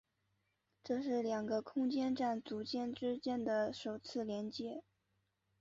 [0.83, 4.81] 这是两个空间站组件之间的首次连接。